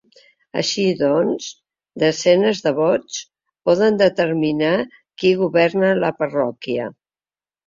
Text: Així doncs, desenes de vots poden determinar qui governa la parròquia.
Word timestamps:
Així 0.59 0.83
doncs, 1.01 1.49
desenes 2.03 2.61
de 2.67 2.73
vots 2.79 3.19
poden 3.71 4.01
determinar 4.01 4.73
qui 4.95 5.37
governa 5.45 5.93
la 6.07 6.11
parròquia. 6.25 6.91